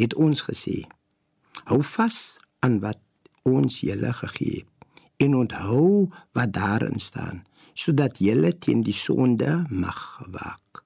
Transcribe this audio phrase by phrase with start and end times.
[0.00, 0.84] het ons gesê:
[1.64, 3.00] Hou vas aan wat
[3.44, 4.70] ons julle gegee het
[5.16, 10.00] en onthou wat daarin staan, sodat julle teen die sonde mag
[10.30, 10.82] waak.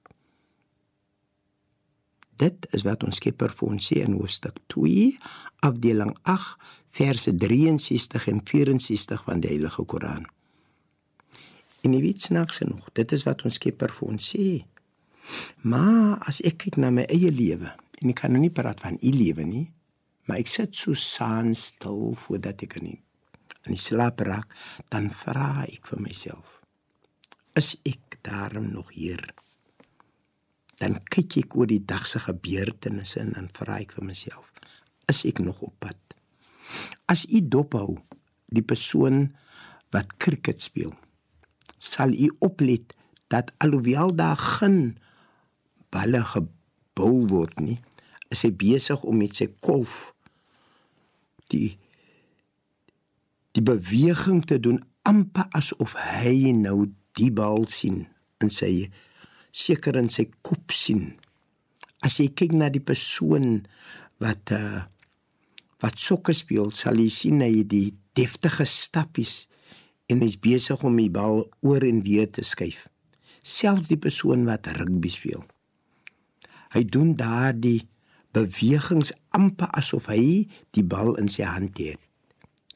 [2.39, 5.17] Dit is wat ons Skepper vir ons sê in hoofstuk 2,
[5.67, 6.55] afdeling 8,
[6.87, 10.29] verse 63 en 64 van die Heilige Koran.
[11.83, 14.47] En jy weet snaaks genoeg, dit is wat ons Skepper vir ons sê.
[15.67, 18.97] Maar as ek kyk na my eie lewe, en ek kan nou nie praat van
[19.01, 19.65] u lewe nie,
[20.27, 22.99] maar ek sit so saans stil voordat ek in die,
[23.67, 24.55] in die slaap raak,
[24.93, 26.59] dan vra ek vir myself:
[27.59, 29.23] Is ek daarom nog hier?
[30.79, 34.51] dan kyk ek oor die dag se gebeurtenisse en dan vra ek vir myself
[35.11, 36.15] is ek nog op pad
[37.11, 37.99] as u dophou
[38.55, 39.27] die persoon
[39.93, 40.95] wat cricket speel
[41.83, 42.95] sal u oplet
[43.33, 44.97] dat alhoewel daar geen
[45.93, 47.79] balle gebou word nie
[48.33, 50.13] is hy besig om met sy kolf
[51.53, 51.77] die
[53.57, 54.77] die beweging te doen
[55.09, 58.03] amper asof hy nou die bal sien
[58.43, 58.89] in sy
[59.51, 61.15] seker in sy kop sien.
[62.05, 63.65] As jy kyk na die persoon
[64.21, 64.85] wat uh
[65.79, 69.45] wat sokker speel, sal jy sien hy die deftige stappies
[70.11, 72.89] en hy's besig om die bal oor en weer te skuif.
[73.47, 75.45] Selfs die persoon wat rugby speel.
[76.75, 77.85] Hy doen daardie
[78.35, 80.47] bewegings amper asof hy
[80.77, 81.99] die bal in sy hand het.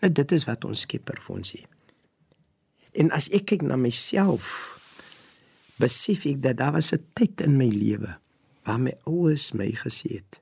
[0.01, 1.61] Nou dit is wat ons Skepper vir ons sê.
[2.93, 4.75] En as ek kyk na myself,
[5.81, 8.17] besef ek dat daar was 'n tyd in my lewe
[8.65, 10.41] waar my ouers my gesê het: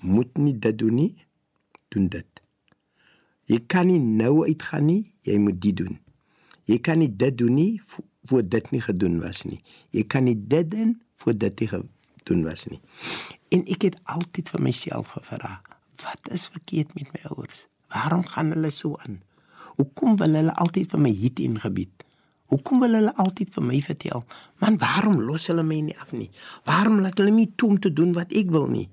[0.00, 1.14] "Moet nie dit doen nie,
[1.88, 2.40] doen dit."
[3.50, 5.98] Jy kan nie nou uitgaan nie, jy moet dit doen.
[6.64, 7.80] Jy kan nie dit doen nie
[8.24, 9.60] voor dit nie gedoen was nie.
[9.90, 11.68] Jy kan nie dit doen voor dit nie
[12.20, 12.80] gedoen was nie.
[13.50, 15.60] En ek het altyd vir myself gevra:
[16.04, 17.66] "Wat is verkeerd met my ouers?
[17.88, 19.22] Waarom gaan hulle so aan?
[19.80, 22.06] Hoekom wil hulle altyd vir my hier ingebied?"
[22.50, 24.24] Hoekom wil hulle altyd vir my vertel?
[24.58, 26.30] Man, waarom los hulle my nie af nie?
[26.66, 28.88] Waarom laat hulle my toe om te doen wat ek wil nie?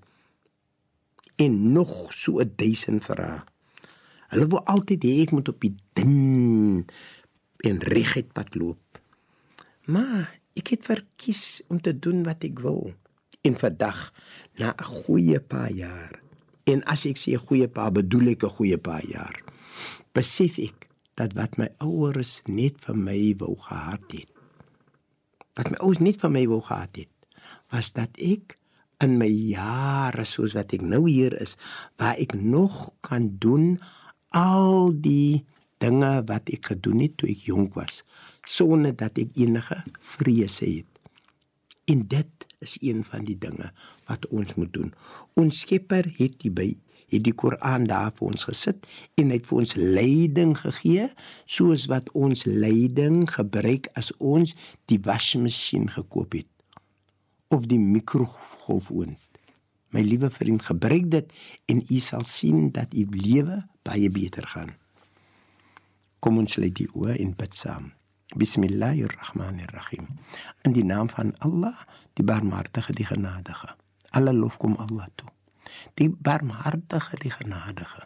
[1.42, 3.42] En nog so 'n duisend vrae.
[4.30, 6.86] Hulle wil altyd hê ek moet op die dun
[7.58, 9.02] en reguit pad loop.
[9.86, 12.94] Maar ek het verkies om te doen wat ek wil.
[13.48, 14.12] En vandag
[14.60, 16.14] na 'n goeie paar jaar.
[16.64, 19.38] En as ek sê 'n goeie paar, bedoel ek 'n goeie paar jaar.
[20.12, 24.30] Besef ek dat wat my ouers net vir my wou gehad het.
[25.56, 27.14] Wat my ouers net vir my wou gehad het,
[27.72, 28.58] was dat ek
[29.00, 31.58] in my jare soos wat ek nou hier is,
[31.98, 33.80] waar ek nog kan doen
[34.30, 35.46] al die
[35.78, 38.04] dinge wat ek gedoen het toe ek jonk was,
[38.46, 40.92] sonder dat ek enige vrese het.
[41.86, 43.72] En dit is een van die dinge
[44.10, 44.94] wat ons moet doen.
[45.34, 46.74] Ons Skepper het die by
[47.08, 48.84] het die Koran daar vir ons gesit
[49.20, 51.08] en het vir ons leiding gegee
[51.46, 54.56] soos wat ons leiding gebruik as ons
[54.92, 56.50] die wasmasjien gekoop het
[57.48, 59.20] of die mikrogolfoond.
[59.96, 61.32] My liewe vriend, gebruik dit
[61.72, 64.74] en u sal sien dat u lewe baie beter gaan.
[66.20, 67.94] Kom ons lê die oë en bid saam.
[68.36, 70.08] Bismillahirrahmanirrahim.
[70.68, 71.88] In die naam van Allah,
[72.20, 73.76] die Barmhartige, die Genadige.
[74.12, 75.30] Alle lof kom Allah toe.
[75.94, 78.04] Die barmhartige die genadige.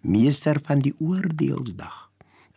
[0.00, 2.10] Meester van die oordeelsdag.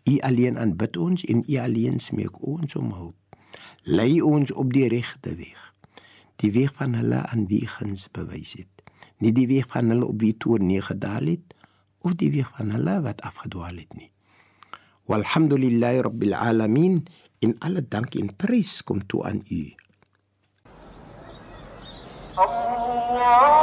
[0.09, 3.37] U alleen aanbid ons en u alleen smeek ons om hulp.
[3.83, 5.73] Lei ons op die regte weg.
[6.41, 8.87] Die weg van hulle aan wie guns bewys het.
[9.17, 11.53] Nie die weg van hulle op wie toe neergedaal het
[12.01, 14.12] of die weg van hulle wat afgedwaal het nie
[15.08, 17.04] walhamdulillahi rabbil alamin
[17.40, 19.62] in alle dank en prys kom toe aan u
[22.38, 23.61] الله